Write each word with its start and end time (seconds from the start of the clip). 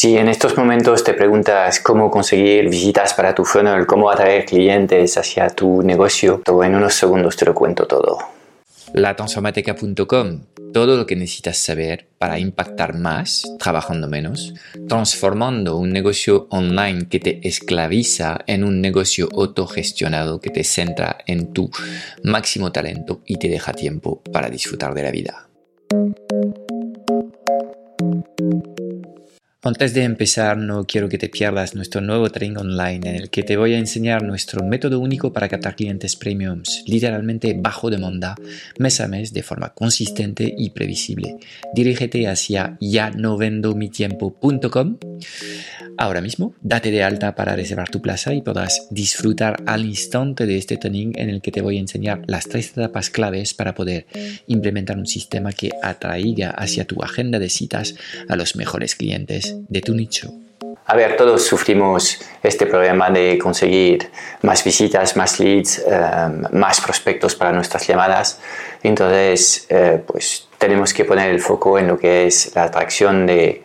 Si 0.00 0.16
en 0.16 0.28
estos 0.28 0.56
momentos 0.56 1.02
te 1.02 1.12
preguntas 1.12 1.80
cómo 1.80 2.08
conseguir 2.08 2.68
visitas 2.68 3.14
para 3.14 3.34
tu 3.34 3.44
funnel, 3.44 3.84
cómo 3.84 4.08
atraer 4.08 4.44
clientes 4.44 5.18
hacia 5.18 5.48
tu 5.48 5.82
negocio, 5.82 6.40
todo 6.44 6.62
en 6.62 6.76
unos 6.76 6.94
segundos 6.94 7.36
te 7.36 7.44
lo 7.44 7.52
cuento 7.52 7.84
todo. 7.84 8.16
Latransformateca.com, 8.92 10.42
todo 10.72 10.96
lo 10.96 11.04
que 11.04 11.16
necesitas 11.16 11.58
saber 11.58 12.06
para 12.16 12.38
impactar 12.38 12.96
más 12.96 13.42
trabajando 13.58 14.06
menos, 14.06 14.54
transformando 14.88 15.76
un 15.76 15.90
negocio 15.90 16.46
online 16.50 17.08
que 17.08 17.18
te 17.18 17.48
esclaviza 17.48 18.38
en 18.46 18.62
un 18.62 18.80
negocio 18.80 19.28
autogestionado 19.34 20.40
que 20.40 20.50
te 20.50 20.62
centra 20.62 21.18
en 21.26 21.52
tu 21.52 21.72
máximo 22.22 22.70
talento 22.70 23.20
y 23.26 23.36
te 23.40 23.48
deja 23.48 23.72
tiempo 23.72 24.22
para 24.32 24.48
disfrutar 24.48 24.94
de 24.94 25.02
la 25.02 25.10
vida. 25.10 25.48
Antes 29.68 29.92
de 29.92 30.02
empezar, 30.04 30.56
no 30.56 30.86
quiero 30.86 31.10
que 31.10 31.18
te 31.18 31.28
pierdas 31.28 31.74
nuestro 31.74 32.00
nuevo 32.00 32.30
training 32.30 32.56
online 32.56 33.06
en 33.06 33.16
el 33.16 33.28
que 33.28 33.42
te 33.42 33.58
voy 33.58 33.74
a 33.74 33.78
enseñar 33.78 34.22
nuestro 34.22 34.64
método 34.64 34.98
único 34.98 35.30
para 35.30 35.46
captar 35.46 35.76
clientes 35.76 36.16
premiums, 36.16 36.82
literalmente 36.86 37.54
bajo 37.54 37.90
demanda, 37.90 38.34
mes 38.78 38.98
a 39.02 39.08
mes 39.08 39.34
de 39.34 39.42
forma 39.42 39.74
consistente 39.74 40.54
y 40.56 40.70
previsible. 40.70 41.36
Dirígete 41.74 42.28
hacia 42.28 42.78
ya 42.80 43.10
no 43.10 43.36
vendo 43.36 43.74
mi 43.74 43.90
ahora 45.98 46.20
mismo, 46.20 46.54
date 46.62 46.90
de 46.90 47.02
alta 47.02 47.34
para 47.34 47.56
reservar 47.56 47.90
tu 47.90 48.00
plaza 48.00 48.32
y 48.32 48.40
podrás 48.40 48.86
disfrutar 48.90 49.62
al 49.66 49.84
instante 49.84 50.46
de 50.46 50.56
este 50.56 50.76
training 50.76 51.12
en 51.16 51.28
el 51.28 51.42
que 51.42 51.50
te 51.50 51.60
voy 51.60 51.76
a 51.76 51.80
enseñar 51.80 52.22
las 52.26 52.48
tres 52.48 52.70
etapas 52.70 53.10
claves 53.10 53.52
para 53.54 53.74
poder 53.74 54.06
implementar 54.46 54.96
un 54.96 55.06
sistema 55.06 55.52
que 55.52 55.70
atraiga 55.82 56.50
hacia 56.50 56.86
tu 56.86 57.02
agenda 57.02 57.38
de 57.38 57.48
citas 57.48 57.94
a 58.28 58.36
los 58.36 58.56
mejores 58.56 58.94
clientes 58.94 59.56
de 59.68 59.80
tu 59.80 59.94
nicho. 59.94 60.32
A 60.90 60.96
ver, 60.96 61.16
todos 61.16 61.44
sufrimos 61.44 62.18
este 62.42 62.64
problema 62.64 63.10
de 63.10 63.38
conseguir 63.38 64.10
más 64.40 64.64
visitas, 64.64 65.16
más 65.16 65.38
leads, 65.38 65.82
eh, 65.86 65.92
más 66.52 66.80
prospectos 66.80 67.34
para 67.34 67.52
nuestras 67.52 67.86
llamadas. 67.86 68.40
Entonces, 68.82 69.66
eh, 69.68 70.02
pues 70.06 70.48
tenemos 70.56 70.94
que 70.94 71.04
poner 71.04 71.30
el 71.30 71.40
foco 71.40 71.78
en 71.78 71.88
lo 71.88 71.98
que 71.98 72.26
es 72.26 72.52
la 72.54 72.64
atracción 72.64 73.26
de, 73.26 73.62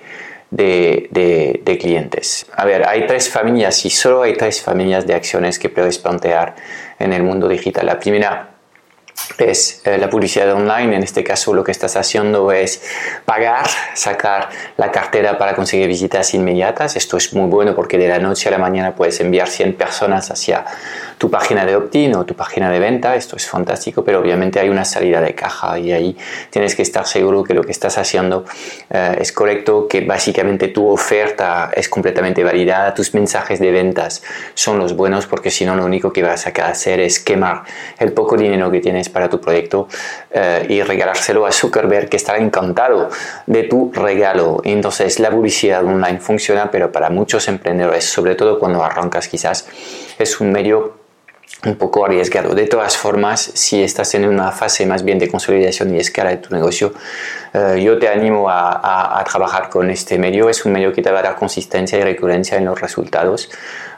de, 0.54 1.60
de, 1.64 1.78
clientes. 1.78 2.46
A 2.56 2.66
ver, 2.66 2.88
hay 2.88 3.08
tres 3.08 3.30
familias 3.30 3.86
y 3.86 3.90
solo 3.90 4.22
hay 4.22 4.34
tres 4.34 4.62
familias 4.62 5.08
de 5.08 5.16
acciones 5.16 5.58
que 5.58 5.70
puedes 5.70 5.98
plantear 5.98 6.56
en 7.00 7.12
el 7.12 7.24
mundo 7.24 7.48
digital. 7.48 7.88
La 7.88 8.00
primera 8.00 8.53
es 9.38 9.82
eh, 9.86 9.98
la 9.98 10.10
publicidad 10.10 10.52
online. 10.54 10.96
En 10.96 11.04
este 11.04 11.24
caso 11.24 11.54
lo 11.54 11.64
que 11.64 11.72
estás 11.72 11.96
haciendo 11.96 12.52
es 12.52 12.82
pagar, 13.26 13.68
sacar 13.94 14.50
la 14.78 14.92
cartera 14.92 15.38
para 15.38 15.56
conseguir 15.56 15.88
visitas 15.88 16.34
inmediatas. 16.34 16.96
Esto 16.96 17.18
es 17.18 17.34
muy 17.34 17.50
bueno 17.50 17.76
porque 17.76 17.98
de 17.98 18.08
la 18.08 18.20
noche 18.20 18.50
a 18.50 18.52
la 18.52 18.58
mañana 18.58 18.96
puedes 18.96 19.20
enviar 19.20 19.48
100 19.48 19.74
personas 19.76 20.32
hacia 20.32 20.66
tu 21.18 21.30
página 21.30 21.66
de 21.66 21.76
opt-in 21.76 22.16
o 22.16 22.26
tu 22.26 22.36
página 22.36 22.70
de 22.70 22.80
venta. 22.80 23.16
Esto 23.16 23.36
es 23.38 23.48
fantástico, 23.48 24.04
pero 24.04 24.20
obviamente 24.20 24.60
hay 24.60 24.70
una 24.70 24.86
salida 24.86 25.22
de 25.22 25.34
caja 25.34 25.80
y 25.80 25.92
ahí 25.92 26.18
tienes 26.50 26.76
que 26.76 26.82
estar 26.82 27.08
seguro 27.08 27.44
que 27.44 27.54
lo 27.54 27.64
que 27.64 27.72
estás 27.72 27.98
haciendo 27.98 28.46
eh, 28.90 29.18
es 29.20 29.32
correcto, 29.32 29.88
que 29.88 30.02
básicamente 30.02 30.68
tu 30.68 30.88
oferta 30.88 31.72
es 31.74 31.88
completamente 31.88 32.44
validada, 32.44 32.94
tus 32.94 33.14
mensajes 33.14 33.60
de 33.60 33.72
ventas 33.72 34.22
son 34.54 34.80
los 34.80 34.96
buenos 34.96 35.26
porque 35.26 35.50
si 35.50 35.66
no 35.66 35.76
lo 35.76 35.86
único 35.86 36.12
que 36.12 36.24
vas 36.24 36.46
a 36.46 36.50
hacer 36.50 37.00
es 37.00 37.20
quemar 37.20 37.64
el 38.00 38.12
poco 38.12 38.36
dinero 38.36 38.70
que 38.70 38.80
tienes 38.80 39.03
para 39.10 39.30
tu 39.30 39.40
proyecto 39.40 39.88
eh, 40.32 40.66
y 40.70 40.82
regalárselo 40.82 41.46
a 41.46 41.52
Zuckerberg 41.52 42.10
que 42.10 42.18
estará 42.18 42.40
encantado 42.40 43.10
de 43.46 43.64
tu 43.64 43.92
regalo. 43.94 44.62
Entonces 44.64 45.20
la 45.20 45.30
publicidad 45.30 45.86
online 45.86 46.20
funciona, 46.20 46.72
pero 46.72 46.92
para 46.92 47.10
muchos 47.10 47.48
emprendedores, 47.48 48.06
sobre 48.06 48.36
todo 48.36 48.60
cuando 48.60 48.84
arrancas 48.84 49.28
quizás, 49.28 49.68
es 50.18 50.40
un 50.40 50.52
medio 50.52 51.03
un 51.66 51.76
poco 51.76 52.06
arriesgado. 52.06 52.54
De 52.54 52.68
todas 52.68 52.98
formas, 52.98 53.52
si 53.54 53.82
estás 53.82 54.14
en 54.16 54.28
una 54.28 54.52
fase 54.52 54.86
más 54.86 55.04
bien 55.04 55.20
de 55.20 55.30
consolidación 55.30 55.96
y 55.96 56.00
escala 56.00 56.32
de 56.32 56.38
tu 56.38 56.54
negocio, 56.54 56.94
eh, 57.54 57.82
yo 57.82 57.98
te 57.98 58.10
animo 58.10 58.50
a, 58.50 59.20
a, 59.20 59.24
trabajar 59.24 59.70
con 59.70 59.90
este 59.90 60.18
medio. 60.18 60.50
Es 60.50 60.66
un 60.66 60.74
medio 60.74 60.92
que 60.92 61.02
te 61.02 61.12
va 61.12 61.20
a 61.20 61.24
dar 61.24 61.36
consistencia 61.36 61.98
y 62.00 62.04
recurrencia 62.04 62.58
en 62.58 62.66
los 62.66 62.80
resultados. 62.80 63.50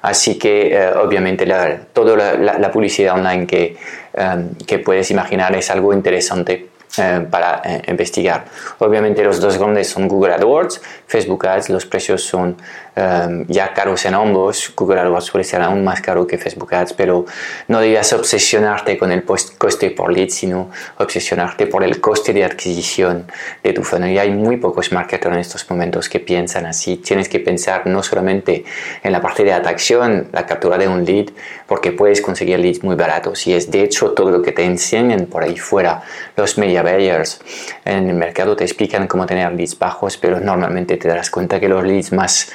Así 0.02 0.38
que, 0.38 0.76
eh, 0.76 0.94
obviamente, 0.94 1.46
la, 1.46 1.78
toda 1.92 2.36
la, 2.36 2.72
publicidad 2.72 3.16
online 3.16 3.48
que, 3.48 3.76
eh, 4.14 4.46
que 4.68 4.80
puedes 4.80 5.09
imaginar 5.09 5.56
es 5.56 5.72
algo 5.72 5.94
interesante 5.94 6.75
eh, 7.00 7.26
para 7.30 7.62
eh, 7.64 7.82
investigar. 7.88 8.46
Obviamente 8.80 9.24
los 9.24 9.40
dos 9.40 9.58
grandes 9.58 9.90
son 9.90 10.08
Google 10.08 10.34
AdWords, 10.34 10.82
Facebook 11.08 11.46
Ads, 11.48 11.70
los 11.70 11.86
precios 11.86 12.24
son 12.24 12.58
eh, 12.96 13.46
ya 13.48 13.74
caros 13.74 14.06
en 14.06 14.14
ambos, 14.14 14.72
Google 14.76 15.02
AdWords 15.02 15.26
suele 15.26 15.44
ser 15.44 15.62
aún 15.62 15.84
más 15.84 16.02
caro 16.02 16.26
que 16.26 16.38
Facebook 16.38 16.74
Ads, 16.74 16.94
pero 16.94 17.26
no 17.68 17.80
debías 17.80 18.14
obsesionarte 18.14 18.98
con 18.98 19.12
el 19.12 19.24
coste 19.24 19.92
por 19.92 20.12
lead, 20.12 20.30
sino 20.30 20.70
obsesionarte 20.98 21.68
por 21.68 21.84
el 21.84 22.00
coste 22.00 22.34
de 22.34 22.46
adquisición 22.46 23.26
de 23.64 23.74
tu 23.74 23.84
funnel. 23.84 24.12
Y 24.12 24.20
hay 24.20 24.32
muy 24.32 24.58
pocos 24.58 24.92
marketers 24.92 25.36
en 25.36 25.42
estos 25.42 25.70
momentos 25.70 26.08
que 26.10 26.20
piensan 26.20 26.66
así. 26.66 26.98
Tienes 26.98 27.28
que 27.28 27.40
pensar 27.40 27.86
no 27.86 28.02
solamente 28.02 28.64
en 29.04 29.12
la 29.12 29.22
parte 29.22 29.44
de 29.44 29.54
atracción, 29.54 30.30
la 30.32 30.46
captura 30.46 30.78
de 30.78 30.88
un 30.88 31.04
lead, 31.04 31.28
porque 31.68 31.92
puedes 31.92 32.22
conseguir 32.22 32.60
leads 32.60 32.84
muy 32.84 32.96
baratos 32.96 33.48
y 33.48 33.54
es 33.54 33.72
de 33.72 33.84
hecho 33.84 34.12
todo 34.12 34.32
lo 34.32 34.42
que 34.42 34.52
te 34.52 34.64
enseñan 34.64 35.26
por 35.26 35.44
ahí 35.44 35.58
fuera 35.58 36.04
los 36.36 36.58
media 36.58 36.82
buyers 36.85 37.41
en 37.84 38.09
el 38.09 38.16
mercado 38.16 38.56
te 38.56 38.63
explican 38.63 39.07
cómo 39.07 39.25
tener 39.25 39.51
leads 39.53 39.78
bajos 39.78 40.18
pero 40.18 40.40
normalmente 40.40 40.97
te 40.97 41.07
darás 41.07 41.29
cuenta 41.29 41.59
que 41.59 41.68
los 41.68 41.84
leads 41.84 42.12
más 42.12 42.51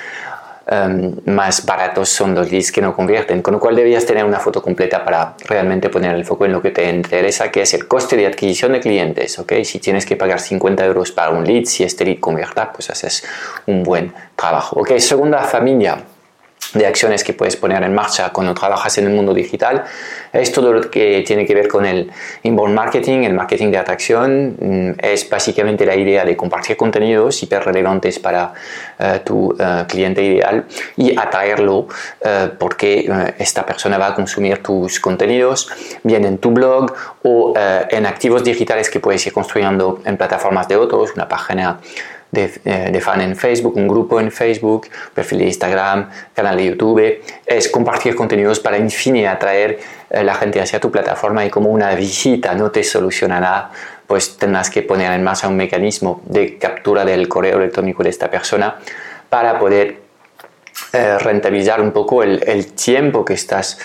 em, 0.67 1.17
más 1.27 1.67
baratos 1.67 2.09
son 2.09 2.35
los 2.35 2.51
leads 2.51 2.71
que 2.71 2.81
no 2.81 2.95
convierten, 2.95 3.43
con 3.43 3.55
lo 3.55 3.61
cual 3.61 3.75
debías 3.75 4.07
tener 4.07 4.25
una 4.25 4.39
foto 4.39 4.63
completa 4.63 5.05
para 5.05 5.35
realmente 5.49 5.89
poner 5.89 6.15
el 6.15 6.25
foco 6.25 6.45
en 6.45 6.53
lo 6.53 6.63
que 6.63 6.71
te 6.71 6.89
interesa, 6.89 7.51
que 7.51 7.63
es 7.63 7.75
el 7.75 7.89
coste 7.89 8.17
de 8.17 8.27
adquisición 8.27 8.73
de 8.73 8.81
clientes, 8.81 9.37
¿ok? 9.41 9.53
Si 9.65 9.81
tienes 9.81 10.07
que 10.07 10.15
pagar 10.17 10.39
50 10.39 10.85
euros 10.85 11.11
para 11.11 11.31
un 11.31 11.45
lead, 11.45 11.65
si 11.65 11.83
este 11.83 12.05
lead 12.05 12.21
convierta, 12.21 12.73
pues 12.73 12.89
haces 12.89 13.25
un 13.67 13.83
buen 13.83 14.13
trabajo, 14.37 14.79
¿ok? 14.79 14.99
Segunda 14.99 15.43
familia, 15.43 15.99
de 16.75 16.87
acciones 16.87 17.25
que 17.25 17.33
puedes 17.33 17.57
poner 17.57 17.83
en 17.83 17.95
marcha 17.95 18.31
cuando 18.31 18.55
trabajas 18.55 18.97
en 18.99 19.07
el 19.07 19.13
mundo 19.13 19.35
digital. 19.35 19.85
Es 20.33 20.53
todo 20.53 20.73
lo 20.73 20.91
que 20.91 21.25
tiene 21.27 21.45
que 21.45 21.55
ver 21.55 21.67
con 21.67 21.85
el 21.85 22.11
inbound 22.43 22.75
marketing, 22.75 23.25
el 23.25 23.35
marketing 23.35 23.71
de 23.71 23.79
atracción. 23.79 24.57
Mm, 24.61 24.91
es 25.03 25.29
básicamente 25.29 25.85
la 25.85 25.97
idea 25.97 26.25
de 26.25 26.37
compartir 26.37 26.77
contenidos 26.77 27.43
hiper 27.43 27.65
relevantes 27.65 28.19
para 28.19 28.53
eh, 28.99 29.21
tu 29.25 29.57
eh, 29.59 29.85
cliente 29.89 30.23
ideal 30.23 30.65
y 30.97 31.19
atraerlo 31.19 31.89
eh, 32.21 32.51
porque 32.59 33.11
esta 33.39 33.65
persona 33.67 33.99
va 33.99 34.09
a 34.09 34.15
consumir 34.15 34.63
tus 34.63 35.01
contenidos 35.01 35.69
bien 36.03 36.25
en 36.25 36.39
tu 36.39 36.51
blog 36.51 36.93
o 37.23 37.55
en 37.57 38.07
activos 38.07 38.45
digitales 38.45 38.89
que 38.91 39.01
puedes 39.01 39.27
ir 39.27 39.33
construyendo 39.33 40.01
en 40.05 40.17
plataformas 40.17 40.69
de 40.69 40.77
otros, 40.77 41.13
una 41.15 41.29
página 41.29 41.79
eh, 42.33 42.91
de, 42.93 43.01
fan 43.01 43.21
en 43.23 43.35
Facebook, 43.35 43.77
un 43.77 43.89
grupo 43.89 44.21
en 44.21 44.31
Facebook, 44.31 44.87
perfil 45.13 45.39
de 45.39 45.45
Instagram, 45.47 46.09
canal 46.33 46.57
de 46.57 46.67
YouTube, 46.67 47.23
es 47.45 47.69
compartir 47.69 48.15
contenidos 48.15 48.61
para 48.61 48.77
en 48.77 48.89
fin 48.89 49.27
atraer 49.27 49.81
eh, 50.09 50.23
la 50.23 50.37
gente 50.37 50.61
hacia 50.61 50.79
tu 50.79 50.93
plataforma 50.93 51.45
y 51.45 51.51
como 51.51 51.71
una 51.71 51.93
visita 51.97 52.55
no 52.55 52.71
te 52.71 52.85
soluciona 52.85 53.41
nada, 53.41 53.73
pues 54.07 54.37
tendrás 54.37 54.71
que 54.71 54.83
poner 54.83 55.11
en 55.13 55.25
marcha 55.25 55.49
un 55.49 55.57
mecanismo 55.57 56.23
de 56.25 56.57
captura 56.57 57.05
del 57.05 57.27
correo 57.27 57.59
electrónico 57.59 58.05
de 58.05 58.11
esta 58.11 58.31
persona 58.31 58.77
para 59.29 59.59
poder 59.59 59.99
eh, 60.93 61.19
rentabilizar 61.19 61.81
un 61.81 61.91
poco 61.91 62.23
el 62.23 62.73
tiempo 62.75 63.25
que 63.25 63.35
estás 63.35 63.79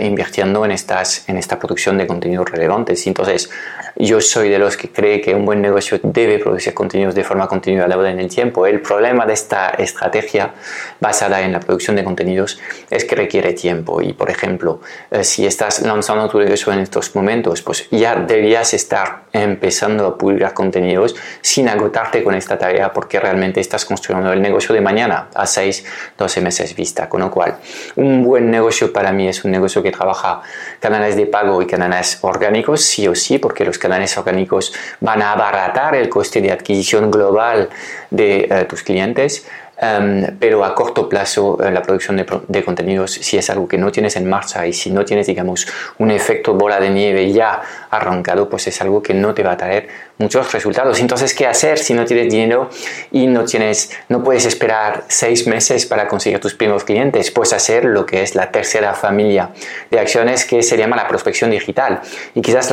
invirtiendo 0.00 0.64
en, 0.64 0.72
estas, 0.72 1.28
en 1.28 1.36
esta 1.36 1.58
producción 1.58 1.96
de 1.96 2.06
contenidos 2.06 2.50
relevantes. 2.50 3.06
Entonces, 3.06 3.48
yo 3.96 4.20
soy 4.20 4.48
de 4.48 4.58
los 4.58 4.76
que 4.76 4.90
cree 4.90 5.20
que 5.20 5.34
un 5.34 5.44
buen 5.44 5.60
negocio 5.60 6.00
debe 6.02 6.38
producir 6.38 6.74
contenidos 6.74 7.14
de 7.14 7.24
forma 7.24 7.46
continuada 7.46 8.10
en 8.10 8.18
el 8.18 8.28
tiempo. 8.28 8.66
El 8.66 8.80
problema 8.80 9.26
de 9.26 9.34
esta 9.34 9.70
estrategia 9.70 10.52
basada 11.00 11.42
en 11.42 11.52
la 11.52 11.60
producción 11.60 11.96
de 11.96 12.04
contenidos 12.04 12.58
es 12.90 13.04
que 13.04 13.14
requiere 13.14 13.52
tiempo. 13.52 14.00
Y, 14.00 14.12
por 14.12 14.30
ejemplo, 14.30 14.80
eh, 15.10 15.24
si 15.24 15.46
estás 15.46 15.82
lanzando 15.82 16.28
tu 16.28 16.38
negocio 16.38 16.72
en 16.72 16.80
estos 16.80 17.14
momentos, 17.14 17.62
pues 17.62 17.88
ya 17.90 18.16
debías 18.16 18.74
estar 18.74 19.24
empezando 19.32 20.06
a 20.06 20.18
publicar 20.18 20.54
contenidos 20.54 21.14
sin 21.40 21.68
agotarte 21.68 22.22
con 22.24 22.34
esta 22.34 22.58
tarea 22.58 22.92
porque 22.92 23.20
realmente 23.20 23.60
estás 23.60 23.84
construyendo 23.84 24.32
el 24.32 24.42
negocio 24.42 24.74
de 24.74 24.80
mañana 24.80 25.28
a 25.34 25.46
6, 25.46 25.84
12 26.18 26.40
meses 26.40 26.74
vista. 26.74 27.08
Con 27.08 27.20
lo 27.20 27.30
cual, 27.30 27.56
un 27.96 28.24
buen 28.24 28.50
negocio 28.50 28.92
para 28.92 29.12
mí 29.12 29.28
es 29.28 29.44
un 29.44 29.51
negocio 29.52 29.82
que 29.82 29.90
trabaja 29.90 30.42
canales 30.80 31.16
de 31.16 31.26
pago 31.26 31.62
y 31.62 31.66
canales 31.66 32.18
orgánicos, 32.22 32.82
sí 32.82 33.06
o 33.06 33.14
sí, 33.14 33.38
porque 33.38 33.64
los 33.64 33.78
canales 33.78 34.16
orgánicos 34.18 34.72
van 35.00 35.22
a 35.22 35.32
abaratar 35.32 35.94
el 35.94 36.08
coste 36.08 36.40
de 36.40 36.50
adquisición 36.50 37.10
global 37.10 37.68
de 38.10 38.48
eh, 38.50 38.64
tus 38.68 38.82
clientes 38.82 39.46
em, 39.82 40.38
pero 40.38 40.64
a 40.64 40.74
corto 40.74 41.08
plazo 41.08 41.58
eh, 41.62 41.70
la 41.70 41.82
producción 41.82 42.16
de, 42.16 42.26
de, 42.48 42.64
contenidos, 42.64 43.12
si 43.12 43.36
es 43.36 43.50
algo 43.50 43.66
que 43.68 43.76
no 43.76 43.90
tienes 43.90 44.16
en 44.16 44.28
marcha 44.28 44.66
y 44.66 44.72
si 44.72 44.90
no 44.90 45.04
tienes, 45.04 45.26
digamos, 45.26 45.66
un 45.98 46.10
efecto 46.10 46.54
bola 46.54 46.80
de 46.80 46.90
nieve 46.90 47.32
ya 47.32 47.60
arrancado, 47.90 48.48
pues 48.48 48.66
es 48.68 48.80
algo 48.80 49.02
que 49.02 49.12
no 49.12 49.34
te 49.34 49.42
va 49.42 49.52
a 49.52 49.56
traer 49.56 49.88
muchos 50.18 50.52
resultados. 50.52 51.00
Entonces, 51.00 51.34
¿qué 51.34 51.46
hacer 51.46 51.78
si 51.78 51.92
no 51.94 52.04
tienes 52.04 52.32
dinero 52.32 52.70
y 53.10 53.26
no, 53.26 53.44
tienes, 53.44 53.90
no 54.08 54.22
puedes 54.22 54.46
esperar 54.46 55.04
seis 55.08 55.46
meses 55.46 55.84
para 55.84 56.08
conseguir 56.08 56.40
tus 56.40 56.54
primeros 56.54 56.84
clientes? 56.84 57.30
Pues 57.30 57.52
hacer 57.52 57.84
lo 57.84 58.06
que 58.06 58.22
es 58.22 58.34
la 58.34 58.50
tercera 58.50 58.94
familia 58.94 59.50
de 59.90 59.98
acciones 59.98 60.44
que 60.44 60.62
se 60.62 60.76
llama 60.76 60.96
la 60.96 61.08
prospección 61.08 61.50
digital. 61.50 62.00
Y 62.34 62.40
quizás 62.40 62.72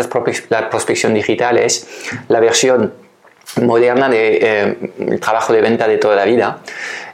la 0.50 0.70
prospección 0.70 1.14
digital 1.14 1.58
es 1.58 1.88
la 2.28 2.40
versión 2.40 2.94
moderna 3.62 4.10
del 4.10 4.40
de, 4.40 5.08
eh, 5.12 5.18
trabajo 5.20 5.54
de 5.54 5.62
venta 5.62 5.88
de 5.88 5.98
toda 5.98 6.16
la 6.16 6.26
vida, 6.26 6.60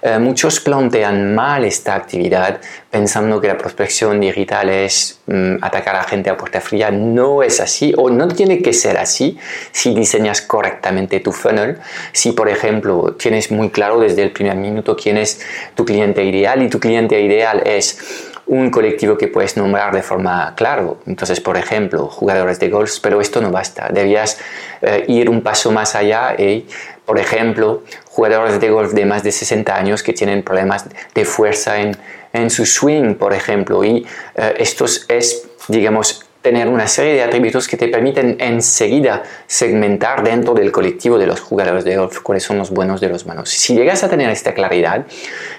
eh, 0.07 0.19
muchos 0.19 0.59
plantean 0.59 1.33
mal 1.33 1.65
esta 1.65 1.95
actividad 1.95 2.61
pensando 2.91 3.41
que 3.41 3.47
la 3.47 3.57
prospección 3.57 4.21
digital 4.21 4.69
es 4.69 5.19
mm, 5.25 5.55
atacar 5.61 5.95
a 5.95 6.03
gente 6.03 6.29
a 6.29 6.37
puerta 6.37 6.61
fría. 6.61 6.91
No 6.91 7.41
es 7.41 7.59
así 7.59 7.91
o 7.97 8.11
no 8.11 8.27
tiene 8.27 8.61
que 8.61 8.71
ser 8.71 8.97
así 8.97 9.39
si 9.71 9.95
diseñas 9.95 10.43
correctamente 10.43 11.21
tu 11.21 11.31
funnel. 11.31 11.79
Si, 12.11 12.33
por 12.33 12.49
ejemplo, 12.49 13.15
tienes 13.17 13.49
muy 13.49 13.71
claro 13.71 13.99
desde 13.99 14.21
el 14.21 14.29
primer 14.29 14.57
minuto 14.57 14.95
quién 14.95 15.17
es 15.17 15.41
tu 15.73 15.85
cliente 15.85 16.23
ideal 16.23 16.61
y 16.61 16.69
tu 16.69 16.79
cliente 16.79 17.19
ideal 17.19 17.63
es 17.65 17.97
un 18.45 18.69
colectivo 18.69 19.17
que 19.17 19.27
puedes 19.27 19.57
nombrar 19.57 19.91
de 19.91 20.03
forma 20.03 20.53
clara. 20.55 20.87
Entonces, 21.07 21.41
por 21.41 21.57
ejemplo, 21.57 22.05
jugadores 22.09 22.59
de 22.59 22.69
golf, 22.69 22.99
pero 23.01 23.21
esto 23.21 23.41
no 23.41 23.49
basta. 23.49 23.89
Debías 23.91 24.37
eh, 24.83 25.05
ir 25.07 25.31
un 25.31 25.41
paso 25.41 25.71
más 25.71 25.95
allá 25.95 26.35
y, 26.37 26.67
por 27.05 27.19
ejemplo, 27.19 27.83
jugadores 28.05 28.59
de 28.59 28.69
golf 28.69 28.93
de 28.93 29.05
más 29.05 29.23
de 29.23 29.31
60 29.31 29.75
años 29.75 30.03
que 30.03 30.13
tienen 30.13 30.43
problemas 30.43 30.85
de 31.13 31.25
fuerza 31.25 31.79
en, 31.79 31.95
en 32.33 32.49
su 32.49 32.65
swing, 32.65 33.15
por 33.15 33.33
ejemplo. 33.33 33.83
Y 33.83 34.05
eh, 34.35 34.53
esto 34.57 34.85
es, 34.85 35.47
digamos, 35.67 36.25
tener 36.45 36.67
una 36.67 36.87
serie 36.87 37.13
de 37.13 37.23
atributos 37.23 37.67
que 37.67 37.75
te 37.75 37.87
permiten 37.87 38.37
enseguida 38.39 39.23
segmentar 39.47 40.23
dentro 40.23 40.53
del 40.53 40.71
colectivo 40.71 41.17
de 41.17 41.25
los 41.25 41.39
jugadores 41.39 41.83
de 41.83 41.97
golf 41.97 42.19
cuáles 42.19 42.43
son 42.43 42.59
los 42.59 42.69
buenos 42.69 43.01
de 43.01 43.09
los 43.09 43.25
malos. 43.25 43.49
Si 43.49 43.73
llegas 43.73 44.03
a 44.03 44.09
tener 44.09 44.29
esta 44.29 44.53
claridad, 44.53 45.07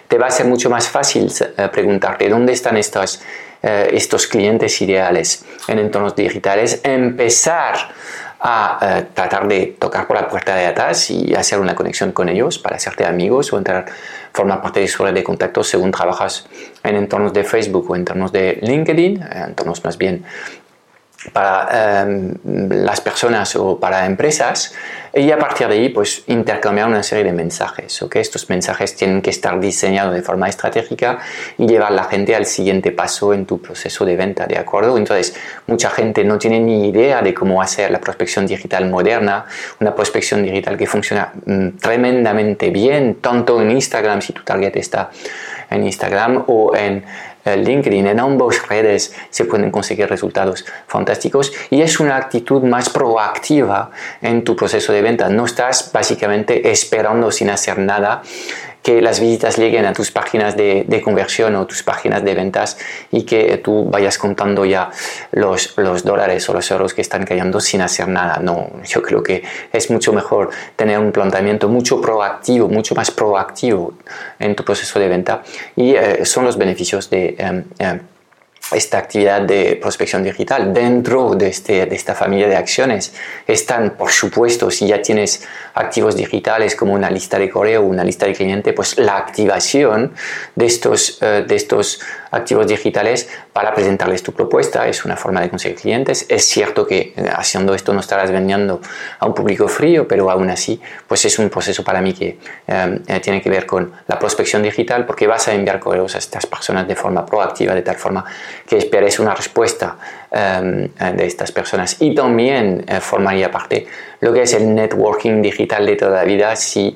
te 0.07 0.17
va 0.17 0.29
a 0.29 0.31
ser 0.31 0.47
mucho 0.47 0.71
más 0.71 0.89
fácil 0.89 1.29
eh, 1.41 1.69
preguntarte 1.73 2.29
dónde 2.29 2.53
están 2.53 2.77
estos, 2.77 3.21
eh, 3.65 3.89
estos 3.95 4.29
clientes 4.29 4.81
ideales 4.81 5.45
en 5.67 5.81
entornos 5.81 6.15
digitales, 6.15 6.81
empezar 6.85 7.75
a 8.41 8.79
eh, 8.81 9.07
tratar 9.15 9.49
de 9.49 9.77
tocar 9.79 10.07
por 10.07 10.17
la 10.17 10.29
puerta 10.29 10.55
de 10.55 10.67
atrás 10.67 11.11
y 11.11 11.35
hacer 11.35 11.59
una 11.59 11.75
conexión 11.75 12.13
con 12.13 12.29
ellos 12.29 12.59
para 12.59 12.77
hacerte 12.77 13.05
amigos 13.05 13.53
o 13.53 13.59
entrar, 13.59 13.87
formar 14.33 14.61
parte 14.61 14.81
de 14.81 14.89
su 14.89 15.03
red 15.05 15.15
de 15.15 15.25
contactos 15.25 15.69
según 15.69 15.91
trabajas 15.91 16.47
en 16.83 16.97
entornos 16.97 17.33
de 17.33 17.45
Facebook 17.45 17.91
o 17.91 17.97
entornos 17.97 18.33
de 18.33 18.59
LinkedIn, 18.63 19.23
entornos 19.49 19.83
más 19.85 19.97
bien 19.97 20.25
para 21.33 22.03
em, 22.03 22.35
las 22.69 23.01
personas 23.01 23.57
o 23.57 23.79
para 23.79 24.07
empresas 24.07 24.75
y 25.15 25.31
a 25.31 25.39
partir 25.39 25.67
de 25.69 25.75
ahí 25.75 25.89
pues 25.89 26.25
intercambiar 26.27 26.89
una 26.89 27.03
serie 27.03 27.25
de 27.25 27.33
mensajes 27.33 28.03
¿ok? 28.03 28.17
estos 28.17 28.49
mensajes 28.51 28.95
tienen 28.95 29.23
que 29.23 29.31
estar 29.31 29.59
diseñados 29.59 30.15
de 30.15 30.23
forma 30.23 30.49
estratégica 30.49 31.19
y 31.57 31.67
llevar 31.67 31.93
a 31.93 31.95
la 31.95 32.05
gente 32.05 32.37
al 32.37 32.45
siguiente 32.45 32.93
paso 32.93 33.33
en 33.33 33.47
tu 33.47 33.61
proceso 33.61 34.05
de 34.05 34.17
venta 34.17 34.47
de 34.47 34.59
acuerdo 34.59 34.97
entonces 34.97 35.35
mucha 35.67 35.91
gente 35.91 36.23
no 36.25 36.39
tiene 36.39 36.61
ni 36.61 36.89
idea 36.89 37.23
de 37.23 37.33
cómo 37.33 37.63
hacer 37.63 37.91
la 37.91 38.01
prospección 38.01 38.47
digital 38.47 38.89
moderna 38.91 39.47
una 39.81 39.95
prospección 39.95 40.43
digital 40.43 40.77
que 40.77 40.87
funciona 40.87 41.33
mm, 41.47 41.69
tremendamente 41.81 42.71
bien 42.71 43.17
tanto 43.17 43.61
en 43.63 43.71
Instagram 43.71 44.21
si 44.21 44.33
tu 44.33 44.43
target 44.43 44.77
está 44.77 45.11
en 45.71 45.85
Instagram 45.85 46.45
o 46.47 46.77
en 46.77 47.05
LinkedIn, 47.55 48.07
en 48.07 48.19
ambas 48.19 48.67
redes 48.69 49.15
se 49.31 49.45
pueden 49.45 49.71
conseguir 49.71 50.09
resultados 50.09 50.65
fantásticos 50.87 51.53
y 51.71 51.83
es 51.83 52.01
una 52.01 52.17
actitud 52.17 52.63
más 52.63 52.89
proactiva 52.89 53.91
en 54.21 54.43
tu 54.43 54.57
proceso 54.57 54.93
de 54.93 55.03
venta. 55.03 55.29
No 55.29 55.45
estás 55.45 55.93
básicamente 55.93 56.71
esperando 56.71 57.31
sin 57.31 57.51
hacer 57.51 57.79
nada 57.79 58.23
que 58.87 59.03
las 59.03 59.19
visitas 59.19 59.59
lleguen 59.59 59.85
a 59.85 59.93
tus 59.93 60.13
páginas 60.13 60.57
de, 60.57 61.03
conversión 61.03 61.57
o 61.57 61.67
tus 61.67 61.83
páginas 61.83 62.23
de 62.23 62.35
ventas 62.35 62.79
y 63.11 63.25
que 63.25 63.57
tú 63.59 63.87
vayas 63.91 64.17
contando 64.17 64.65
ya 64.65 64.93
los, 65.33 65.77
los 65.77 66.05
dólares 66.05 66.49
o 66.49 66.53
los 66.53 66.71
euros 66.71 66.95
que 66.95 67.01
están 67.01 67.25
cayendo 67.25 67.59
sin 67.59 67.81
hacer 67.81 68.07
nada. 68.07 68.39
No, 68.41 68.71
yo 68.85 69.03
creo 69.03 69.25
que 69.25 69.43
es 69.73 69.91
mucho 69.91 70.13
mejor 70.13 70.51
tener 70.77 71.01
un 71.01 71.11
planteamiento 71.11 71.69
mucho 71.69 72.01
proactivo, 72.01 72.69
mucho 72.69 72.95
más 72.95 73.11
proactivo 73.11 73.95
en 74.39 74.55
tu 74.55 74.63
proceso 74.63 75.01
de 75.01 75.09
venta 75.09 75.43
y 75.75 75.97
eh, 75.97 76.25
son 76.25 76.45
los 76.45 76.57
beneficios 76.57 77.11
de... 77.11 77.35
Em, 77.39 77.65
em, 77.81 78.16
esta 78.73 78.99
actividad 78.99 79.43
de 79.43 79.79
prospección 79.81 80.25
digital 80.25 80.75
dentro 80.75 81.35
de, 81.35 81.49
este, 81.49 81.87
de, 81.87 81.95
esta 81.95 82.15
familia 82.15 82.49
de 82.49 82.57
acciones. 82.57 83.15
Están, 83.47 83.91
por 83.91 84.11
supuesto, 84.11 84.71
si 84.71 84.89
ya 84.89 85.01
tienes 85.01 85.47
activos 85.75 86.17
digitales 86.17 86.75
como 86.75 86.93
una 86.93 87.11
lista 87.11 87.39
de 87.39 87.49
correo 87.49 87.83
o 87.83 87.87
una 87.87 88.03
lista 88.03 88.27
de 88.27 88.35
cliente, 88.35 88.73
pues 88.73 88.99
la 88.99 89.17
activación 89.17 90.13
de 90.55 90.67
estos, 90.67 91.19
eh, 91.23 91.45
de 91.47 91.55
estos 91.55 92.01
activos 92.31 92.67
digitales 92.67 93.29
para 93.57 93.73
presentarles 93.73 94.23
tu 94.23 94.33
propuesta. 94.33 94.87
Es 94.87 95.07
una 95.07 95.17
forma 95.17 95.41
de 95.41 95.49
conseguir 95.49 95.79
clientes. 95.79 96.27
Es 96.29 96.45
cierto 96.45 96.87
que 96.87 97.15
haciendo 97.35 97.75
esto 97.75 97.95
no 97.95 98.01
estarás 98.01 98.31
vendiendo 98.31 98.83
a 99.19 99.25
un 99.25 99.33
público 99.33 99.67
frío, 99.67 100.07
pero 100.07 100.31
aún 100.31 100.51
así, 100.51 100.79
pues 101.09 101.25
es 101.25 101.39
un 101.39 101.49
proceso 101.49 101.83
para 101.83 102.03
mí 102.03 102.13
que 102.13 102.39
eh, 102.67 103.01
eh, 103.07 103.21
tiene 103.21 103.41
que 103.41 103.49
ver 103.49 103.65
con 103.65 103.93
la 104.09 104.19
prospección 104.19 104.63
digital 104.63 105.07
porque 105.07 105.27
vas 105.27 105.49
a 105.49 105.55
enviar 105.55 105.81
correos 105.81 106.15
a 106.17 106.19
estas 106.19 106.45
personas 106.45 106.87
de 106.87 106.97
forma 106.97 107.25
proactiva, 107.25 107.75
de 107.75 107.81
tal 107.81 107.97
forma 107.97 108.27
que 108.69 108.77
esperes 108.77 109.19
una 109.21 109.35
respuesta 109.35 109.97
de 110.37 111.27
estas 111.27 111.53
personas. 111.53 111.97
Y 112.01 112.15
también 112.15 112.85
formaría 113.01 113.51
parte 113.51 113.87
lo 114.21 114.33
que 114.33 114.43
es 114.43 114.55
el 114.55 114.75
networking 114.75 115.43
digital 115.43 115.87
de 115.87 115.97
toda 115.97 116.17
la 116.17 116.25
vida 116.25 116.57
si 116.57 116.95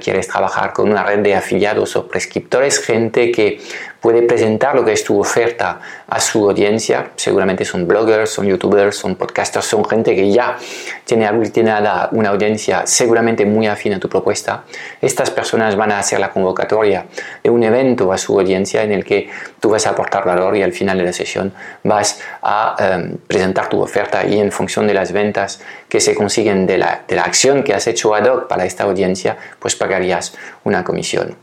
quieres 0.00 0.28
trabajar 0.28 0.72
con 0.72 0.90
una 0.90 1.02
red 1.02 1.20
de 1.20 1.34
afiliados 1.34 1.96
o 1.96 2.06
prescriptores, 2.08 2.78
gente 2.78 3.30
que 3.30 3.60
puede 4.02 4.22
presentar 4.22 4.74
lo 4.74 4.84
que 4.84 4.92
es 4.92 5.04
tu 5.04 5.18
oferta 5.20 5.80
a 6.08 6.20
su 6.20 6.50
audiencia. 6.50 7.12
Seguramente 7.14 7.64
son 7.64 7.86
bloggers, 7.86 8.30
son 8.30 8.46
youtubers, 8.46 8.96
son 8.96 9.14
podcasters, 9.14 9.64
son 9.64 9.84
gente 9.84 10.16
que 10.16 10.30
ya 10.30 10.56
tiene 11.04 11.24
aglutinada 11.24 12.08
una 12.10 12.30
audiencia 12.30 12.84
seguramente 12.84 13.46
muy 13.46 13.68
afín 13.68 13.94
a 13.94 14.00
tu 14.00 14.08
propuesta. 14.08 14.64
Estas 15.00 15.30
personas 15.30 15.76
van 15.76 15.92
a 15.92 16.00
hacer 16.00 16.18
la 16.18 16.30
convocatoria 16.30 17.06
de 17.44 17.50
un 17.50 17.62
evento 17.62 18.12
a 18.12 18.18
su 18.18 18.38
audiencia 18.38 18.82
en 18.82 18.90
el 18.90 19.04
que 19.04 19.30
tú 19.60 19.70
vas 19.70 19.86
a 19.86 19.90
aportar 19.90 20.24
valor 20.24 20.56
y 20.56 20.62
al 20.62 20.72
final 20.72 20.98
de 20.98 21.04
la 21.04 21.12
sesión 21.12 21.52
vas 21.84 22.20
a 22.42 22.71
em, 22.78 23.16
presentar 23.26 23.68
tu 23.68 23.80
oferta 23.80 24.24
y 24.24 24.38
en 24.38 24.52
función 24.52 24.86
de 24.86 24.94
las 24.94 25.12
ventas 25.12 25.60
que 25.88 26.00
se 26.00 26.14
consiguen 26.14 26.66
de 26.66 26.78
la, 26.78 27.02
de 27.06 27.16
la 27.16 27.22
acción 27.22 27.62
que 27.62 27.74
has 27.74 27.86
hecho 27.86 28.14
ad 28.14 28.24
hoc 28.26 28.48
para 28.48 28.64
esta 28.64 28.84
audiencia, 28.84 29.36
pues 29.58 29.76
pagarías 29.76 30.34
una 30.64 30.84
comisión 30.84 31.36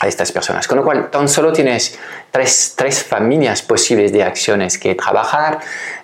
a 0.00 0.08
estas 0.08 0.32
personas. 0.32 0.66
Con 0.66 0.78
lo 0.78 0.84
cual, 0.84 1.10
tan 1.10 1.28
solo 1.28 1.52
tienes 1.52 1.98
tres, 2.30 2.74
tres 2.76 3.04
familias 3.04 3.62
posibles 3.62 4.12
de 4.12 4.24
acciones 4.24 4.78
que 4.78 4.94
trabajar. 4.94 5.60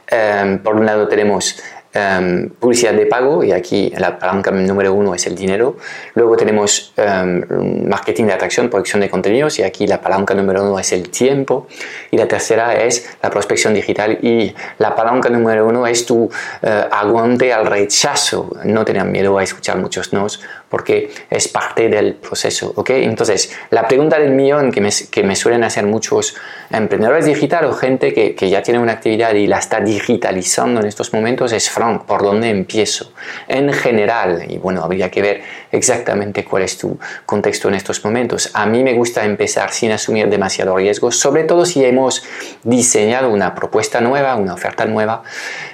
Em, 0.07 0.59
por 0.59 0.77
un 0.77 0.87
lado 0.87 1.09
tenemos 1.09 1.61
em, 1.99 2.49
publicidad 2.51 2.95
de 2.95 3.07
pago 3.07 3.43
y 3.43 3.53
aquí 3.53 3.93
la 3.97 4.19
palanca 4.19 4.51
número 4.51 4.93
uno 4.95 5.15
es 5.15 5.27
el 5.27 5.35
dinero. 5.35 5.77
Luego 6.15 6.37
tenemos 6.37 6.93
em, 6.97 7.43
marketing 7.89 8.25
de 8.27 8.33
atracción, 8.33 8.69
producción 8.69 9.01
de 9.01 9.11
contenidos 9.11 9.59
y 9.59 9.63
aquí 9.63 9.87
la 9.87 10.01
palanca 10.01 10.35
número 10.35 10.63
uno 10.63 10.79
es 10.79 10.93
el 10.93 11.11
tiempo. 11.11 11.67
Y 12.11 12.17
la 12.17 12.27
tercera 12.27 12.75
es 12.75 13.09
la 13.23 13.31
prospección 13.31 13.75
digital 13.75 14.19
y 14.23 14.55
la 14.79 14.95
palanca 14.95 15.29
número 15.29 15.67
uno 15.67 15.87
es 15.87 16.07
tu 16.07 16.31
eh, 16.63 16.85
aguante 16.91 17.53
al 17.53 17.67
rechazo. 17.67 18.51
No 18.65 18.85
tener 18.85 19.05
miedo 19.05 19.39
a 19.39 19.43
escuchar 19.43 19.77
muchos 19.79 20.13
nos 20.13 20.41
porque 20.69 21.11
es 21.31 21.49
parte 21.49 21.89
del 21.89 22.15
proceso. 22.15 22.73
¿ok? 22.77 22.91
Entonces, 22.91 23.53
la 23.71 23.89
pregunta 23.89 24.19
del 24.19 24.33
millón 24.33 24.71
que 24.71 24.81
me, 24.81 24.91
que 25.11 25.23
me 25.23 25.35
suelen 25.35 25.65
hacer 25.65 25.87
muchos 25.87 26.37
emprendedores 26.71 27.25
digitales 27.25 27.71
o 27.71 27.75
gente 27.75 28.13
que, 28.13 28.35
que, 28.35 28.51
ya 28.51 28.63
tiene 28.63 28.81
una 28.81 28.93
actividad 28.93 29.35
y 29.35 29.47
la 29.47 29.59
está 29.59 29.81
digitalizando 29.81 30.81
en 30.81 30.87
estos 30.87 31.13
momentos 31.13 31.53
es, 31.53 31.71
Frank, 31.71 32.05
¿por 32.05 32.23
dónde 32.23 32.51
empiezo? 32.51 33.13
En 33.47 33.73
general, 33.73 34.45
y 34.49 34.59
bueno, 34.59 34.83
habría 34.83 35.11
que 35.11 35.23
ver 35.23 35.43
exactamente 35.73 36.45
cuál 36.45 36.63
es 36.63 36.77
tu 36.77 36.99
contexto 37.25 37.69
en 37.69 37.75
estos 37.75 38.05
momentos. 38.05 38.51
A 38.55 38.67
mí 38.67 38.83
me 38.83 38.95
gusta 38.95 39.25
empezar 39.25 39.73
sin 39.73 39.93
asumir 39.93 40.29
demasiado 40.29 40.77
riesgo, 40.77 41.11
sobre 41.11 41.45
todo 41.45 41.65
si 41.65 41.85
hemos 41.85 42.25
diseñado 42.63 43.31
una 43.31 43.55
propuesta 43.55 44.01
nueva, 44.01 44.37
una 44.37 44.55
oferta 44.55 44.85
nueva. 44.85 45.23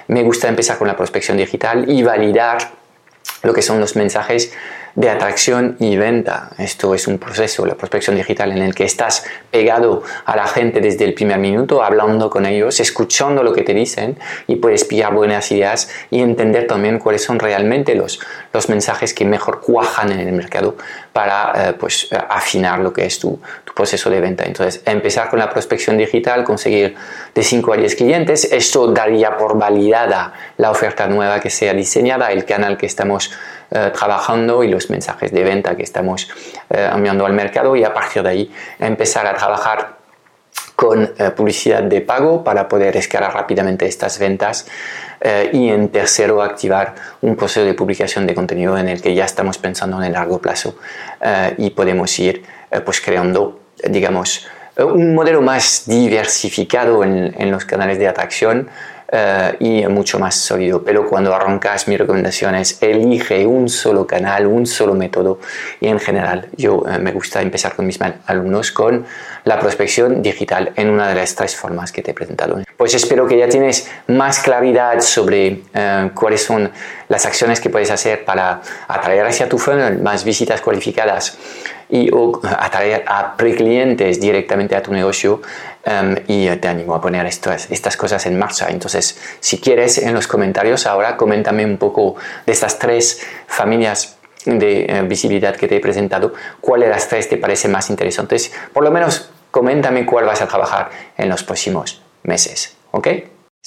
Me 0.07 0.23
gusta 0.23 0.47
empezar 0.47 0.77
con 0.77 0.87
la 0.87 0.95
prospección 0.95 1.37
digital 1.37 1.89
y 1.89 2.03
validar 2.03 2.57
lo 3.43 3.53
que 3.53 3.61
son 3.61 3.79
los 3.79 3.95
mensajes 3.95 4.53
de 4.95 5.09
atracción 5.09 5.75
y 5.79 5.97
venta. 5.97 6.51
Esto 6.57 6.95
es 6.95 7.07
un 7.07 7.19
proceso, 7.19 7.65
la 7.65 7.75
prospección 7.75 8.15
digital, 8.15 8.51
en 8.51 8.59
el 8.59 8.73
que 8.73 8.85
estás 8.85 9.25
pegado 9.51 10.03
a 10.25 10.35
la 10.37 10.47
gente 10.47 10.79
desde 10.79 11.03
el 11.03 11.13
primer 11.13 11.37
minuto, 11.37 11.83
hablando 11.83 12.29
con 12.29 12.45
ellos, 12.45 12.79
escuchando 12.79 13.43
lo 13.43 13.51
que 13.51 13.61
te 13.61 13.73
dicen 13.73 14.17
y 14.47 14.55
puedes 14.55 14.85
pillar 14.85 15.13
buenas 15.13 15.51
ideas 15.51 15.89
y 16.09 16.21
entender 16.21 16.65
también 16.65 16.97
cuáles 16.99 17.23
son 17.23 17.39
realmente 17.39 17.93
los, 17.93 18.21
los 18.53 18.69
mensajes 18.69 19.13
que 19.13 19.25
mejor 19.25 19.59
cuajan 19.59 20.13
en 20.13 20.19
el 20.19 20.31
mercado 20.31 20.75
para 21.11 21.69
eh, 21.69 21.73
pues, 21.73 22.07
afinar 22.29 22.79
lo 22.79 22.93
que 22.93 23.05
es 23.05 23.19
tu, 23.19 23.39
tu, 23.65 23.73
proceso 23.73 24.09
de 24.09 24.21
venta. 24.21 24.45
Entonces, 24.45 24.81
empezar 24.85 25.29
con 25.29 25.39
la 25.39 25.49
prospección 25.49 25.97
digital, 25.97 26.45
conseguir 26.45 26.95
de 27.33 27.43
5 27.43 27.73
a 27.73 27.77
10 27.77 27.95
clientes, 27.95 28.45
esto 28.51 28.87
daría 28.87 29.35
por 29.37 29.57
validada 29.57 30.33
la 30.57 30.71
oferta 30.71 31.07
nueva 31.07 31.41
que 31.41 31.49
sea 31.49 31.73
diseñada, 31.73 32.31
el 32.31 32.45
canal 32.45 32.77
que 32.77 32.85
estamos 32.85 33.31
eh, 33.71 33.91
trabajando 33.93 34.63
y 34.63 34.67
los 34.67 34.91
mensajes 34.91 35.31
de 35.31 35.43
venta 35.43 35.75
que 35.75 35.81
estamos 35.81 36.29
eh, 36.69 36.89
enviando 36.93 37.25
al 37.25 37.33
mercado. 37.33 37.75
Y 37.75 37.83
a 37.83 37.93
partir 37.93 38.21
de 38.21 38.29
ahí 38.29 38.51
empezar 38.79 39.25
a 39.25 39.35
trabajar 39.35 39.95
con 40.75 41.03
eh, 41.17 41.31
publicidad 41.31 41.81
de 41.81 42.01
pago 42.01 42.43
para 42.43 42.67
poder 42.67 42.95
escalar 42.95 43.33
rápidamente 43.33 43.87
estas 43.87 44.19
ventas 44.19 44.67
y 45.53 45.69
en 45.69 45.89
tercero 45.89 46.43
activar 46.43 46.93
un 47.21 47.35
proceso 47.35 47.65
de 47.65 47.73
publicación 47.73 48.27
de 48.27 48.35
contenido 48.35 48.77
en 48.77 48.89
el 48.89 49.01
que 49.01 49.15
ya 49.15 49.25
estamos 49.25 49.57
pensando 49.57 49.97
en 49.97 50.03
el 50.03 50.13
largo 50.13 50.39
plazo 50.39 50.75
y 51.57 51.71
podemos 51.71 52.19
ir 52.19 52.43
pues 52.83 53.01
creando 53.01 53.61
digamos 53.83 54.45
un 54.77 55.15
modelo 55.15 55.41
más 55.41 55.85
diversificado 55.87 57.03
en 57.03 57.49
los 57.49 57.65
canales 57.65 57.97
de 57.97 58.07
atracción 58.07 58.69
eh, 59.07 59.55
y 59.59 59.87
mucho 59.87 60.17
más 60.17 60.35
sólido. 60.35 60.83
Pero 60.83 61.07
cuando 61.07 61.33
arrancas, 61.33 61.87
mi 61.87 61.95
recomendación 61.95 62.55
es 62.55 62.81
elige 62.81 63.45
un 63.45 63.69
solo 63.69 64.07
canal, 64.07 64.47
un 64.47 64.65
solo 64.65 64.95
método 64.95 65.39
y 65.79 65.87
en 65.87 65.99
general 65.99 66.49
yo 66.57 66.83
eh, 66.89 66.97
me 66.97 67.11
gusta 67.11 67.41
empezar 67.41 67.75
con 67.75 67.85
mis 67.85 67.99
alumnos 68.25 68.71
con 68.71 69.05
la 69.43 69.59
prospección 69.59 70.23
digital 70.23 70.71
en 70.75 70.89
una 70.89 71.07
de 71.07 71.15
las 71.15 71.35
tres 71.35 71.55
formas 71.55 71.91
que 71.91 72.01
te 72.01 72.11
he 72.11 72.13
presentado. 72.15 72.59
Pues 72.77 72.95
espero 72.95 73.27
que 73.27 73.37
ya 73.37 73.47
tienes 73.47 73.89
más 74.07 74.39
claridad 74.39 74.99
sobre 75.01 75.61
eh, 75.73 76.09
cuáles 76.15 76.43
son 76.43 76.71
las 77.07 77.27
acciones 77.27 77.59
que 77.59 77.69
puedes 77.69 77.91
hacer 77.91 78.25
para 78.25 78.61
atraer 78.87 79.27
hacia 79.27 79.47
tu 79.47 79.59
funnel 79.59 80.01
más 80.01 80.23
visitas 80.23 80.61
cualificadas 80.61 81.37
y 81.89 82.09
o 82.11 82.41
atraer 82.43 83.03
a 83.07 83.37
preclientes 83.37 84.19
directamente 84.19 84.75
a 84.75 84.81
tu 84.81 84.91
negocio 84.91 85.41
em, 85.85 86.15
y 86.27 86.47
te 86.57 86.67
animo 86.67 86.95
a 86.95 87.01
poner 87.01 87.25
estas, 87.25 87.71
estas 87.71 87.95
cosas 87.95 88.25
en 88.25 88.37
marcha. 88.37 88.67
Entonces, 88.69 89.17
si 89.39 89.59
quieres 89.59 89.97
en 89.97 90.13
los 90.13 90.27
comentarios 90.27 90.85
ahora, 90.85 91.15
coméntame 91.15 91.65
un 91.65 91.77
poco 91.77 92.15
de 92.45 92.51
estas 92.51 92.79
tres 92.79 93.21
familias 93.47 94.17
de 94.45 94.85
eh, 94.85 95.01
visibilidad 95.03 95.55
que 95.55 95.67
te 95.67 95.77
he 95.77 95.79
presentado, 95.79 96.33
cuál 96.61 96.81
de 96.81 96.89
las 96.89 97.07
tres 97.07 97.29
te 97.29 97.37
parece 97.37 97.67
más 97.67 97.89
interesantes. 97.89 98.51
Por 98.73 98.83
lo 98.83 98.91
menos 98.91 99.29
coméntame 99.51 100.05
cuál 100.05 100.25
vas 100.25 100.41
a 100.41 100.47
trabajar 100.47 100.89
en 101.17 101.29
los 101.29 101.43
próximos 101.43 102.01
meses. 102.23 102.75
¿Ok? 102.91 103.07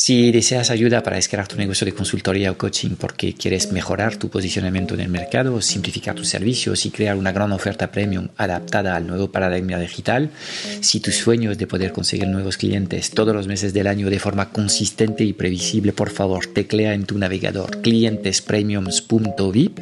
Si 0.01 0.31
deseas 0.31 0.71
ayuda 0.71 1.03
para 1.03 1.19
escalar 1.19 1.49
tu 1.49 1.57
negocio 1.57 1.85
de 1.85 1.93
consultoría 1.93 2.53
o 2.53 2.57
coaching 2.57 2.91
porque 2.91 3.35
quieres 3.35 3.73
mejorar 3.73 4.15
tu 4.15 4.31
posicionamiento 4.31 4.95
en 4.95 5.01
el 5.01 5.09
mercado, 5.09 5.61
simplificar 5.61 6.15
tus 6.15 6.29
servicios 6.29 6.87
y 6.87 6.93
crear 6.93 7.17
una 7.17 7.33
gran 7.33 7.51
oferta 7.51 7.91
premium 7.91 8.29
adaptada 8.37 8.95
al 8.95 9.09
nuevo 9.09 9.33
paradigma 9.33 9.77
digital, 9.77 10.31
si 10.83 11.01
tu 11.01 11.11
sueño 11.11 11.51
es 11.51 11.59
de 11.59 11.67
poder 11.67 11.91
conseguir 11.91 12.29
nuevos 12.29 12.59
clientes 12.59 13.11
todos 13.11 13.35
los 13.35 13.49
meses 13.49 13.75
del 13.75 13.89
año 13.89 14.09
de 14.09 14.21
forma 14.21 14.51
consistente 14.51 15.25
y 15.25 15.33
previsible, 15.33 15.93
por 15.93 16.11
favor, 16.11 16.47
teclea 16.47 16.95
en 16.95 17.05
tu 17.05 17.19
navegador 17.19 17.83
clientespremiums.vip 17.83 19.81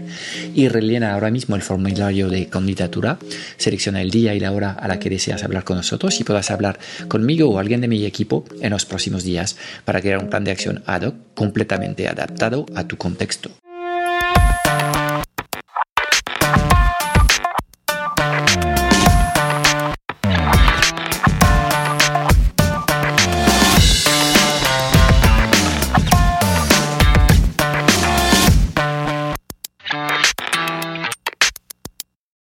y 0.55 0.69
rellena 0.69 1.13
ahora 1.13 1.31
mismo 1.31 1.57
el 1.57 1.63
formulario 1.63 2.31
de 2.31 2.47
candidatura, 2.47 3.19
selecciona 3.59 4.01
el 4.01 4.11
día 4.11 4.35
y 4.35 4.41
la 4.41 4.53
hora 4.53 4.71
a 4.71 4.89
la 4.89 4.99
que 4.99 5.11
deseas 5.11 5.45
hablar 5.45 5.65
con 5.65 5.77
nosotros 5.77 6.19
y 6.21 6.25
podrás 6.25 6.51
hablar 6.51 6.79
conmigo 7.07 7.51
o 7.51 7.59
alguien 7.59 7.83
de 7.83 7.89
mi 7.89 8.03
equipo 8.07 8.47
en 8.63 8.71
los 8.71 8.87
próximos 8.87 9.23
días 9.23 9.59
para 9.85 10.01
que 10.01 10.06
crear 10.07 10.23
un 10.23 10.31
plan 10.31 10.45
de 10.45 10.53
acción 10.53 10.85
ad 10.87 11.03
hoc 11.03 11.15
completamente 11.35 12.07
adaptado 12.07 12.65
a 12.77 12.87
tu 12.87 12.97
contexto. 12.97 13.51